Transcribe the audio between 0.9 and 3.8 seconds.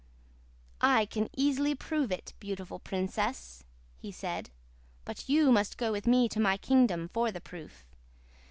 can easily prove it, beautiful princess,'